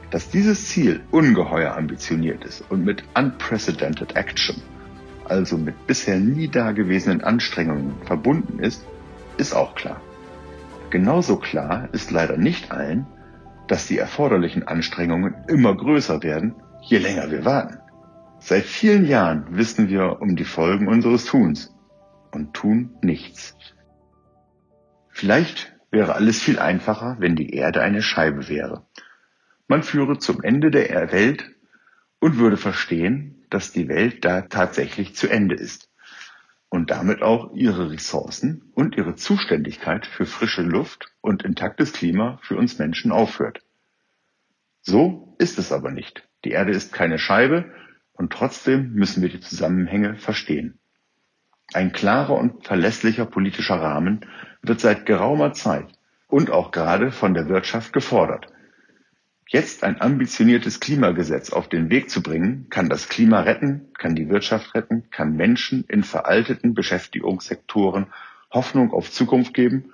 Dass 0.09 0.29
dieses 0.29 0.67
Ziel 0.67 0.99
ungeheuer 1.11 1.77
ambitioniert 1.77 2.43
ist 2.43 2.69
und 2.69 2.83
mit 2.83 3.05
unprecedented 3.15 4.17
action, 4.17 4.61
also 5.23 5.57
mit 5.57 5.87
bisher 5.87 6.19
nie 6.19 6.49
dagewesenen 6.49 7.23
Anstrengungen 7.23 7.93
verbunden 8.03 8.59
ist, 8.59 8.85
ist 9.37 9.53
auch 9.53 9.73
klar. 9.73 10.01
Genauso 10.89 11.37
klar 11.37 11.87
ist 11.93 12.11
leider 12.11 12.35
nicht 12.35 12.69
allen, 12.73 13.07
dass 13.69 13.87
die 13.87 13.97
erforderlichen 13.97 14.67
Anstrengungen 14.67 15.35
immer 15.47 15.73
größer 15.73 16.21
werden, 16.21 16.53
je 16.81 16.97
länger 16.97 17.31
wir 17.31 17.45
warten. 17.45 17.77
Seit 18.39 18.63
vielen 18.63 19.07
Jahren 19.07 19.45
wissen 19.51 19.87
wir 19.87 20.21
um 20.21 20.35
die 20.35 20.43
Folgen 20.43 20.89
unseres 20.89 21.23
Tuns 21.23 21.73
und 22.31 22.53
tun 22.53 22.89
nichts. 23.01 23.55
Vielleicht 25.11 25.73
wäre 25.91 26.15
alles 26.15 26.41
viel 26.41 26.59
einfacher, 26.59 27.17
wenn 27.19 27.35
die 27.35 27.51
Erde 27.51 27.81
eine 27.81 28.01
Scheibe 28.01 28.47
wäre 28.47 28.85
man 29.71 29.83
führe 29.83 30.17
zum 30.17 30.43
Ende 30.43 30.69
der 30.69 31.13
Welt 31.13 31.49
und 32.19 32.37
würde 32.37 32.57
verstehen, 32.57 33.45
dass 33.49 33.71
die 33.71 33.87
Welt 33.87 34.25
da 34.25 34.41
tatsächlich 34.41 35.15
zu 35.15 35.29
Ende 35.29 35.55
ist 35.55 35.89
und 36.67 36.91
damit 36.91 37.21
auch 37.21 37.53
ihre 37.53 37.89
Ressourcen 37.89 38.69
und 38.75 38.97
ihre 38.97 39.15
Zuständigkeit 39.15 40.05
für 40.05 40.25
frische 40.25 40.61
Luft 40.61 41.13
und 41.21 41.43
intaktes 41.43 41.93
Klima 41.93 42.37
für 42.43 42.57
uns 42.57 42.79
Menschen 42.79 43.13
aufhört. 43.13 43.61
So 44.81 45.37
ist 45.39 45.57
es 45.57 45.71
aber 45.71 45.91
nicht. 45.91 46.27
Die 46.43 46.51
Erde 46.51 46.73
ist 46.73 46.91
keine 46.91 47.17
Scheibe 47.17 47.73
und 48.11 48.33
trotzdem 48.33 48.91
müssen 48.91 49.21
wir 49.21 49.29
die 49.29 49.39
Zusammenhänge 49.39 50.17
verstehen. 50.17 50.79
Ein 51.71 51.93
klarer 51.93 52.35
und 52.35 52.65
verlässlicher 52.65 53.25
politischer 53.25 53.79
Rahmen 53.79 54.25
wird 54.61 54.79
seit 54.79 55.05
geraumer 55.05 55.53
Zeit 55.53 55.87
und 56.27 56.51
auch 56.51 56.71
gerade 56.71 57.11
von 57.11 57.33
der 57.33 57.49
Wirtschaft 57.49 57.93
gefordert. 57.93 58.47
Jetzt 59.47 59.83
ein 59.83 59.99
ambitioniertes 59.99 60.79
Klimagesetz 60.79 61.51
auf 61.51 61.67
den 61.67 61.89
Weg 61.89 62.09
zu 62.09 62.23
bringen, 62.23 62.67
kann 62.69 62.87
das 62.87 63.09
Klima 63.09 63.41
retten, 63.41 63.91
kann 63.97 64.15
die 64.15 64.29
Wirtschaft 64.29 64.73
retten, 64.75 65.09
kann 65.11 65.35
Menschen 65.35 65.83
in 65.89 66.03
veralteten 66.03 66.73
Beschäftigungssektoren 66.73 68.07
Hoffnung 68.49 68.93
auf 68.93 69.11
Zukunft 69.11 69.53
geben 69.53 69.91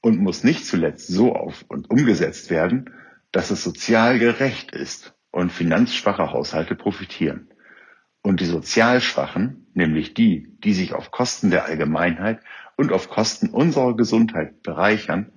und 0.00 0.20
muss 0.20 0.42
nicht 0.42 0.66
zuletzt 0.66 1.08
so 1.08 1.34
auf 1.34 1.64
und 1.68 1.90
umgesetzt 1.90 2.48
werden, 2.48 2.94
dass 3.30 3.50
es 3.50 3.62
sozial 3.62 4.18
gerecht 4.18 4.72
ist 4.72 5.14
und 5.30 5.52
finanzschwache 5.52 6.32
Haushalte 6.32 6.74
profitieren. 6.74 7.48
Und 8.22 8.40
die 8.40 8.46
sozial 8.46 9.02
Schwachen, 9.02 9.66
nämlich 9.74 10.14
die, 10.14 10.56
die 10.64 10.72
sich 10.72 10.94
auf 10.94 11.10
Kosten 11.10 11.50
der 11.50 11.66
Allgemeinheit 11.66 12.40
und 12.76 12.92
auf 12.92 13.08
Kosten 13.08 13.48
unserer 13.50 13.96
Gesundheit 13.96 14.62
bereichern, 14.62 15.32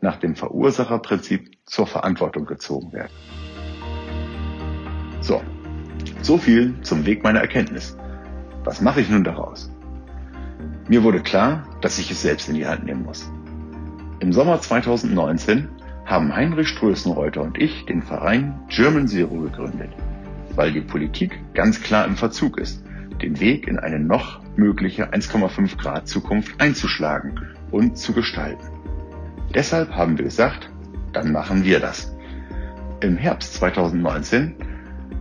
nach 0.00 0.16
dem 0.16 0.34
Verursacherprinzip 0.34 1.52
zur 1.64 1.86
Verantwortung 1.86 2.44
gezogen 2.44 2.92
werden. 2.92 3.12
So, 5.20 5.40
so 6.22 6.38
viel 6.38 6.80
zum 6.82 7.06
Weg 7.06 7.22
meiner 7.22 7.40
Erkenntnis. 7.40 7.96
Was 8.64 8.80
mache 8.80 9.00
ich 9.00 9.08
nun 9.08 9.24
daraus? 9.24 9.70
Mir 10.88 11.04
wurde 11.04 11.22
klar, 11.22 11.68
dass 11.80 11.98
ich 11.98 12.10
es 12.10 12.22
selbst 12.22 12.48
in 12.48 12.56
die 12.56 12.66
Hand 12.66 12.84
nehmen 12.84 13.04
muss. 13.04 13.30
Im 14.18 14.32
Sommer 14.32 14.60
2019 14.60 15.68
haben 16.04 16.34
Heinrich 16.34 16.68
Strößenreuter 16.68 17.40
und 17.40 17.58
ich 17.58 17.86
den 17.86 18.02
Verein 18.02 18.60
German 18.68 19.06
Zero 19.06 19.36
gegründet, 19.40 19.90
weil 20.54 20.72
die 20.72 20.80
Politik 20.80 21.38
ganz 21.54 21.80
klar 21.80 22.04
im 22.04 22.16
Verzug 22.16 22.58
ist, 22.58 22.84
den 23.22 23.40
Weg 23.40 23.68
in 23.68 23.78
eine 23.78 23.98
noch 23.98 24.40
mögliche 24.56 25.12
1,5 25.12 25.76
Grad 25.78 26.08
Zukunft 26.08 26.60
einzuschlagen 26.60 27.40
und 27.70 27.96
zu 27.96 28.12
gestalten. 28.12 28.66
Deshalb 29.54 29.90
haben 29.94 30.18
wir 30.18 30.24
gesagt, 30.24 30.70
dann 31.12 31.32
machen 31.32 31.64
wir 31.64 31.80
das. 31.80 32.14
Im 33.00 33.16
Herbst 33.16 33.54
2019 33.54 34.54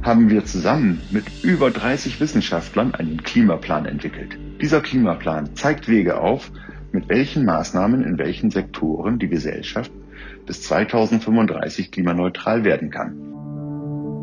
haben 0.04 0.30
wir 0.30 0.46
zusammen 0.46 1.02
mit 1.12 1.26
über 1.44 1.70
30 1.70 2.20
Wissenschaftlern 2.20 2.96
einen 2.96 3.24
Klimaplan 3.24 3.86
entwickelt. 3.86 4.38
Dieser 4.62 4.82
Klimaplan 4.82 5.56
zeigt 5.56 5.88
Wege 5.88 6.20
auf, 6.20 6.52
mit 6.92 7.10
welchen 7.10 7.46
Maßnahmen 7.46 8.04
in 8.04 8.18
welchen 8.18 8.52
Sektoren 8.52 9.20
die 9.20 9.30
Gesellschaft 9.30 9.92
bis 10.46 10.64
2035 10.64 11.92
klimaneutral 11.92 12.64
werden 12.64 12.90
kann. 12.90 13.32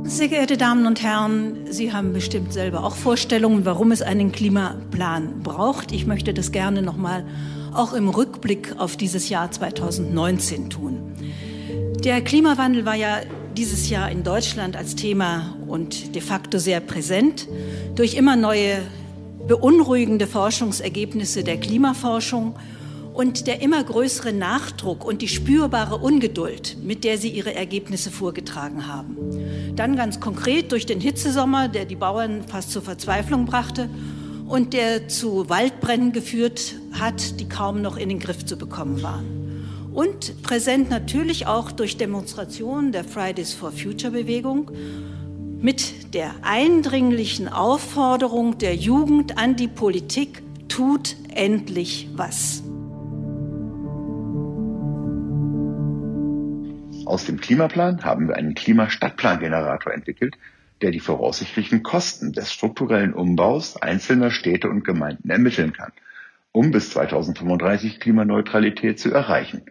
Sehr 0.05 0.29
geehrte 0.29 0.57
Damen 0.57 0.87
und 0.87 1.03
Herren, 1.03 1.67
Sie 1.71 1.93
haben 1.93 2.13
bestimmt 2.13 2.53
selber 2.53 2.85
auch 2.85 2.97
Vorstellungen, 2.97 3.65
warum 3.65 3.93
es 3.93 4.03
einen 4.03 4.33
Klimaplan 4.33 5.43
braucht. 5.43 5.93
Ich 5.93 6.07
möchte 6.07 6.35
das 6.35 6.53
gerne 6.53 6.83
noch 6.83 6.97
mal 6.97 7.25
auch 7.75 7.93
im 7.93 8.09
Rückblick 8.09 8.75
auf 8.79 8.97
dieses 8.97 9.29
Jahr 9.29 9.51
2019 9.51 10.71
tun. 10.71 11.15
Der 12.05 12.21
Klimawandel 12.21 12.85
war 12.85 12.95
ja 12.95 13.21
dieses 13.57 13.91
Jahr 13.91 14.11
in 14.11 14.23
Deutschland 14.23 14.77
als 14.77 14.95
Thema 14.95 15.57
und 15.67 16.15
de 16.15 16.23
facto 16.23 16.59
sehr 16.59 16.81
präsent 16.81 17.49
durch 17.95 18.15
immer 18.15 18.37
neue 18.37 18.83
beunruhigende 19.47 20.27
Forschungsergebnisse 20.27 21.43
der 21.43 21.59
Klimaforschung 21.59 22.55
und 23.19 23.49
der 23.49 23.61
immer 23.63 23.83
größere 23.83 24.33
Nachdruck 24.33 25.05
und 25.05 25.23
die 25.23 25.29
spürbare 25.29 25.97
Ungeduld, 25.97 26.77
mit 26.85 27.03
der 27.03 27.19
sie 27.19 27.31
ihre 27.31 27.53
Ergebnisse 27.53 28.13
vorgetragen 28.13 28.87
haben. 28.87 29.17
Dann 29.75 29.97
ganz 29.97 30.21
konkret 30.21 30.71
durch 30.71 30.87
den 30.87 31.01
Hitzesommer, 31.01 31.67
der 31.67 31.85
die 31.85 31.97
Bauern 31.97 32.45
fast 32.45 32.71
zur 32.71 32.83
Verzweiflung 32.83 33.45
brachte 33.45 33.91
und 34.47 34.73
der 34.73 35.09
zu 35.09 35.49
Waldbränden 35.49 36.13
geführt 36.13 36.77
hat, 36.93 37.41
die 37.41 37.49
kaum 37.49 37.83
noch 37.83 37.97
in 37.97 38.09
den 38.09 38.21
Griff 38.21 38.47
zu 38.47 38.57
bekommen 38.57 39.03
waren. 39.03 39.67
Und 39.93 40.41
präsent 40.45 40.89
natürlich 40.89 41.49
auch 41.49 41.73
durch 41.73 41.97
Demonstrationen 41.97 42.93
der 42.93 43.03
Fridays 43.03 43.53
for 43.53 43.73
Future 43.73 44.13
Bewegung 44.13 44.71
mit 45.61 46.15
der 46.15 46.31
eindringlichen 46.43 47.49
Aufforderung 47.49 48.59
der 48.59 48.77
Jugend 48.77 49.39
an 49.39 49.57
die 49.57 49.67
Politik, 49.67 50.41
tut 50.69 51.17
endlich 51.35 52.09
was. 52.15 52.63
Aus 57.09 57.25
dem 57.25 57.41
Klimaplan 57.41 58.05
haben 58.05 58.29
wir 58.29 58.37
einen 58.37 58.55
Klimastadtplangenerator 58.55 59.95
entwickelt, 59.95 60.37
der 60.83 60.91
die 60.91 61.01
voraussichtlichen 61.01 61.83
Kosten 61.83 62.35
des 62.35 62.53
strukturellen 62.53 63.15
Umbaus 63.15 63.79
einzelner 63.79 64.31
Städte 64.31 64.69
und 64.69 64.85
Gemeinden 64.85 65.31
ermitteln 65.31 65.73
kann, 65.73 65.93
um 66.53 66.71
bis 66.71 66.91
2035 66.91 67.99
Klimaneutralität 67.99 69.01
zu 69.01 69.11
erreichen. 69.11 69.63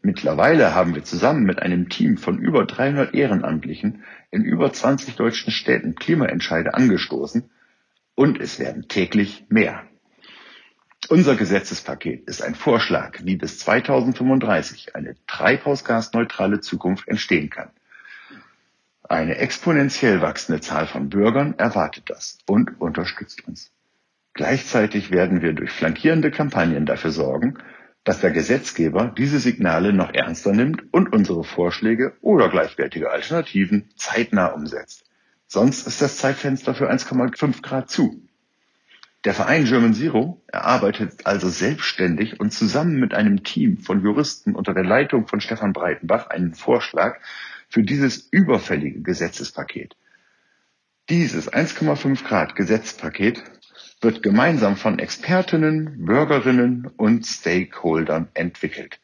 Mittlerweile 0.00 0.72
haben 0.72 0.94
wir 0.94 1.02
zusammen 1.02 1.42
mit 1.42 1.60
einem 1.60 1.88
Team 1.88 2.16
von 2.16 2.38
über 2.38 2.64
300 2.66 3.14
Ehrenamtlichen 3.14 4.04
in 4.30 4.44
über 4.44 4.72
20 4.72 5.16
deutschen 5.16 5.50
Städten 5.50 5.96
Klimaentscheide 5.96 6.72
angestoßen 6.74 7.50
und 8.14 8.40
es 8.40 8.60
werden 8.60 8.86
täglich 8.86 9.44
mehr. 9.48 9.89
Unser 11.08 11.34
Gesetzespaket 11.34 12.28
ist 12.28 12.42
ein 12.42 12.54
Vorschlag, 12.54 13.20
wie 13.24 13.36
bis 13.36 13.58
2035 13.60 14.94
eine 14.94 15.16
treibhausgasneutrale 15.26 16.60
Zukunft 16.60 17.08
entstehen 17.08 17.50
kann. 17.50 17.70
Eine 19.02 19.38
exponentiell 19.38 20.20
wachsende 20.20 20.60
Zahl 20.60 20.86
von 20.86 21.08
Bürgern 21.08 21.54
erwartet 21.58 22.04
das 22.10 22.38
und 22.46 22.80
unterstützt 22.80 23.46
uns. 23.48 23.72
Gleichzeitig 24.34 25.10
werden 25.10 25.42
wir 25.42 25.52
durch 25.52 25.72
flankierende 25.72 26.30
Kampagnen 26.30 26.86
dafür 26.86 27.10
sorgen, 27.10 27.58
dass 28.04 28.20
der 28.20 28.30
Gesetzgeber 28.30 29.12
diese 29.16 29.40
Signale 29.40 29.92
noch 29.92 30.14
ernster 30.14 30.52
nimmt 30.52 30.84
und 30.92 31.12
unsere 31.12 31.42
Vorschläge 31.42 32.16
oder 32.20 32.48
gleichwertige 32.48 33.10
Alternativen 33.10 33.90
zeitnah 33.96 34.46
umsetzt. 34.46 35.04
Sonst 35.46 35.86
ist 35.88 36.00
das 36.00 36.18
Zeitfenster 36.18 36.74
für 36.74 36.90
1,5 36.90 37.62
Grad 37.62 37.90
zu. 37.90 38.22
Der 39.24 39.34
Verein 39.34 39.66
German 39.66 39.92
Zero 39.92 40.40
erarbeitet 40.46 41.26
also 41.26 41.50
selbstständig 41.50 42.40
und 42.40 42.54
zusammen 42.54 42.98
mit 42.98 43.12
einem 43.12 43.44
Team 43.44 43.76
von 43.76 44.02
Juristen 44.02 44.54
unter 44.54 44.72
der 44.72 44.84
Leitung 44.84 45.26
von 45.26 45.42
Stefan 45.42 45.74
Breitenbach 45.74 46.28
einen 46.28 46.54
Vorschlag 46.54 47.18
für 47.68 47.82
dieses 47.82 48.28
überfällige 48.30 49.02
Gesetzespaket. 49.02 49.94
Dieses 51.10 51.52
1,5 51.52 52.24
Grad 52.24 52.56
Gesetzpaket 52.56 53.42
wird 54.00 54.22
gemeinsam 54.22 54.76
von 54.76 54.98
Expertinnen, 54.98 56.06
Bürgerinnen 56.06 56.86
und 56.96 57.26
Stakeholdern 57.26 58.28
entwickelt. 58.32 59.00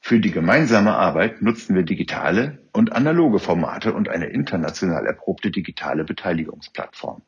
Für 0.00 0.18
die 0.18 0.32
gemeinsame 0.32 0.96
Arbeit 0.96 1.42
nutzen 1.42 1.76
wir 1.76 1.84
digitale 1.84 2.58
und 2.72 2.92
analoge 2.92 3.38
Formate 3.38 3.92
und 3.92 4.08
eine 4.08 4.26
international 4.26 5.06
erprobte 5.06 5.52
digitale 5.52 6.02
Beteiligungsplattform. 6.02 7.22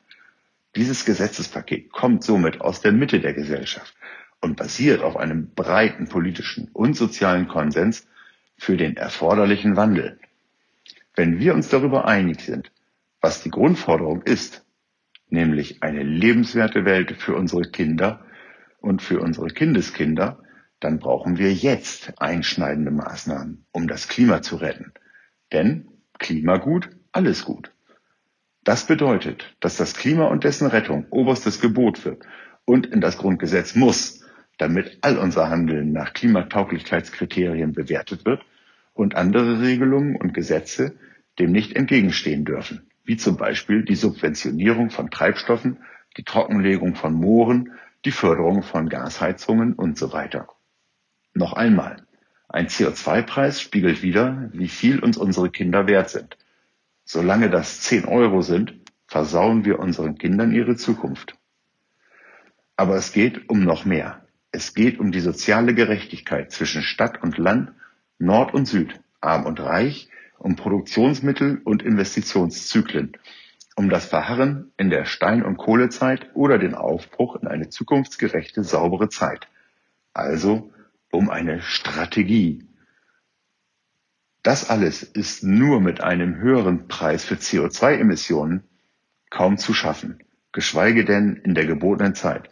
Dieses 0.76 1.04
Gesetzespaket 1.04 1.90
kommt 1.90 2.22
somit 2.22 2.60
aus 2.60 2.80
der 2.80 2.92
Mitte 2.92 3.20
der 3.20 3.34
Gesellschaft 3.34 3.94
und 4.40 4.56
basiert 4.56 5.02
auf 5.02 5.16
einem 5.16 5.52
breiten 5.54 6.08
politischen 6.08 6.68
und 6.72 6.96
sozialen 6.96 7.48
Konsens 7.48 8.06
für 8.56 8.76
den 8.76 8.96
erforderlichen 8.96 9.76
Wandel. 9.76 10.18
Wenn 11.16 11.40
wir 11.40 11.54
uns 11.54 11.68
darüber 11.68 12.06
einig 12.06 12.40
sind, 12.42 12.70
was 13.20 13.42
die 13.42 13.50
Grundforderung 13.50 14.22
ist, 14.22 14.64
nämlich 15.28 15.82
eine 15.82 16.02
lebenswerte 16.02 16.84
Welt 16.84 17.20
für 17.20 17.34
unsere 17.34 17.62
Kinder 17.62 18.24
und 18.80 19.02
für 19.02 19.20
unsere 19.20 19.48
Kindeskinder, 19.48 20.42
dann 20.78 20.98
brauchen 20.98 21.36
wir 21.36 21.52
jetzt 21.52 22.14
einschneidende 22.20 22.90
Maßnahmen, 22.90 23.66
um 23.72 23.88
das 23.88 24.08
Klima 24.08 24.40
zu 24.40 24.56
retten. 24.56 24.92
Denn 25.52 25.88
Klimagut, 26.18 26.88
alles 27.12 27.44
gut. 27.44 27.72
Das 28.64 28.86
bedeutet, 28.86 29.56
dass 29.60 29.76
das 29.76 29.94
Klima 29.94 30.26
und 30.26 30.44
dessen 30.44 30.66
Rettung 30.66 31.06
oberstes 31.10 31.60
Gebot 31.60 32.04
wird 32.04 32.24
und 32.64 32.86
in 32.86 33.00
das 33.00 33.16
Grundgesetz 33.16 33.74
muss, 33.74 34.22
damit 34.58 34.98
all 35.00 35.16
unser 35.16 35.48
Handeln 35.48 35.92
nach 35.92 36.12
Klimatauglichkeitskriterien 36.12 37.72
bewertet 37.72 38.26
wird 38.26 38.42
und 38.92 39.16
andere 39.16 39.62
Regelungen 39.62 40.16
und 40.16 40.34
Gesetze 40.34 40.94
dem 41.38 41.52
nicht 41.52 41.74
entgegenstehen 41.74 42.44
dürfen, 42.44 42.86
wie 43.04 43.16
zum 43.16 43.38
Beispiel 43.38 43.82
die 43.82 43.94
Subventionierung 43.94 44.90
von 44.90 45.10
Treibstoffen, 45.10 45.78
die 46.18 46.24
Trockenlegung 46.24 46.96
von 46.96 47.14
Mooren, 47.14 47.72
die 48.04 48.10
Förderung 48.10 48.62
von 48.62 48.90
Gasheizungen 48.90 49.72
und 49.72 49.96
so 49.96 50.12
weiter. 50.12 50.48
Noch 51.32 51.54
einmal, 51.54 52.02
ein 52.48 52.66
CO2-Preis 52.66 53.60
spiegelt 53.60 54.02
wider, 54.02 54.50
wie 54.52 54.68
viel 54.68 54.98
uns 54.98 55.16
unsere 55.16 55.50
Kinder 55.50 55.86
wert 55.86 56.10
sind. 56.10 56.36
Solange 57.12 57.50
das 57.50 57.80
10 57.80 58.04
Euro 58.04 58.40
sind, 58.40 58.72
versauen 59.08 59.64
wir 59.64 59.80
unseren 59.80 60.16
Kindern 60.16 60.52
ihre 60.52 60.76
Zukunft. 60.76 61.36
Aber 62.76 62.94
es 62.94 63.10
geht 63.10 63.50
um 63.50 63.64
noch 63.64 63.84
mehr. 63.84 64.24
Es 64.52 64.74
geht 64.74 65.00
um 65.00 65.10
die 65.10 65.18
soziale 65.18 65.74
Gerechtigkeit 65.74 66.52
zwischen 66.52 66.82
Stadt 66.82 67.20
und 67.20 67.36
Land, 67.36 67.72
Nord 68.20 68.54
und 68.54 68.66
Süd, 68.66 69.00
arm 69.20 69.44
und 69.44 69.58
reich, 69.58 70.08
um 70.38 70.54
Produktionsmittel 70.54 71.60
und 71.64 71.82
Investitionszyklen, 71.82 73.16
um 73.74 73.90
das 73.90 74.04
Verharren 74.04 74.70
in 74.76 74.88
der 74.88 75.04
Stein- 75.04 75.44
und 75.44 75.56
Kohlezeit 75.56 76.30
oder 76.34 76.58
den 76.58 76.76
Aufbruch 76.76 77.34
in 77.42 77.48
eine 77.48 77.70
zukunftsgerechte, 77.70 78.62
saubere 78.62 79.08
Zeit. 79.08 79.48
Also 80.14 80.72
um 81.10 81.28
eine 81.28 81.60
Strategie, 81.60 82.69
das 84.42 84.70
alles 84.70 85.02
ist 85.02 85.42
nur 85.42 85.80
mit 85.80 86.00
einem 86.00 86.36
höheren 86.36 86.88
Preis 86.88 87.24
für 87.24 87.34
CO2-Emissionen 87.34 88.64
kaum 89.28 89.58
zu 89.58 89.74
schaffen, 89.74 90.22
geschweige 90.52 91.04
denn 91.04 91.36
in 91.36 91.54
der 91.54 91.66
gebotenen 91.66 92.14
Zeit. 92.14 92.50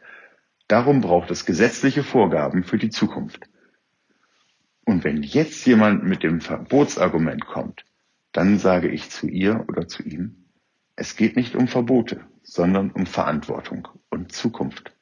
Darum 0.68 1.00
braucht 1.00 1.30
es 1.30 1.46
gesetzliche 1.46 2.04
Vorgaben 2.04 2.62
für 2.62 2.78
die 2.78 2.90
Zukunft. 2.90 3.48
Und 4.84 5.04
wenn 5.04 5.22
jetzt 5.22 5.66
jemand 5.66 6.04
mit 6.04 6.22
dem 6.22 6.40
Verbotsargument 6.40 7.46
kommt, 7.46 7.84
dann 8.32 8.58
sage 8.58 8.88
ich 8.88 9.10
zu 9.10 9.26
ihr 9.26 9.64
oder 9.68 9.88
zu 9.88 10.02
ihm, 10.02 10.44
es 10.94 11.16
geht 11.16 11.36
nicht 11.36 11.56
um 11.56 11.68
Verbote, 11.68 12.20
sondern 12.42 12.90
um 12.90 13.06
Verantwortung 13.06 13.88
und 14.10 14.32
Zukunft. 14.32 14.92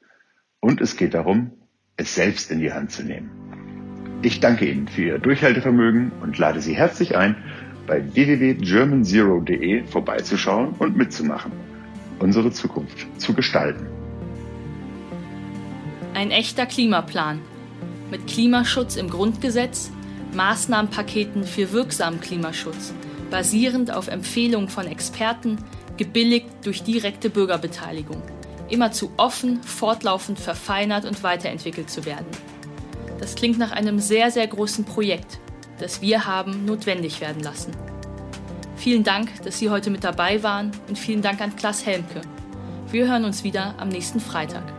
Und 0.59 0.79
es 0.79 0.95
geht 0.95 1.13
darum, 1.13 1.53
es 1.97 2.15
selbst 2.15 2.51
in 2.51 2.59
die 2.59 2.71
Hand 2.71 2.91
zu 2.91 3.03
nehmen. 3.03 3.46
Ich 4.23 4.39
danke 4.39 4.65
Ihnen 4.69 4.87
für 4.87 5.03
Ihr 5.03 5.19
Durchhaltevermögen 5.19 6.11
und 6.21 6.37
lade 6.39 6.59
Sie 6.59 6.73
herzlich 6.75 7.15
ein, 7.15 7.35
bei 7.85 8.03
www.germanzero.de 8.13 9.83
vorbeizuschauen 9.83 10.73
und 10.79 10.97
mitzumachen, 10.97 11.51
unsere 12.19 12.51
Zukunft 12.51 13.07
zu 13.17 13.33
gestalten. 13.33 13.85
Ein 16.15 16.31
echter 16.31 16.65
Klimaplan 16.65 17.41
mit 18.09 18.25
Klimaschutz 18.25 18.95
im 18.95 19.07
Grundgesetz, 19.09 19.91
Maßnahmenpaketen 20.33 21.43
für 21.43 21.71
wirksamen 21.71 22.19
Klimaschutz, 22.19 22.93
basierend 23.29 23.93
auf 23.93 24.07
Empfehlungen 24.07 24.67
von 24.67 24.87
Experten, 24.87 25.57
gebilligt 25.95 26.47
durch 26.63 26.83
direkte 26.83 27.29
Bürgerbeteiligung, 27.29 28.21
immerzu 28.69 29.11
offen, 29.17 29.61
fortlaufend 29.61 30.39
verfeinert 30.39 31.05
und 31.05 31.21
weiterentwickelt 31.21 31.89
zu 31.89 32.05
werden. 32.05 32.25
Das 33.19 33.35
klingt 33.35 33.57
nach 33.57 33.71
einem 33.71 33.99
sehr, 33.99 34.31
sehr 34.31 34.47
großen 34.47 34.85
Projekt, 34.85 35.39
das 35.79 36.01
wir 36.01 36.25
haben 36.25 36.65
notwendig 36.65 37.21
werden 37.21 37.41
lassen. 37.41 37.71
Vielen 38.75 39.03
Dank, 39.03 39.41
dass 39.43 39.57
Sie 39.57 39.69
heute 39.69 39.89
mit 39.89 40.03
dabei 40.03 40.43
waren 40.43 40.71
und 40.87 40.97
vielen 40.97 41.21
Dank 41.21 41.41
an 41.41 41.55
Klaas 41.55 41.85
Helmke. 41.85 42.21
Wir 42.91 43.07
hören 43.07 43.25
uns 43.25 43.43
wieder 43.43 43.75
am 43.79 43.89
nächsten 43.89 44.19
Freitag. 44.19 44.76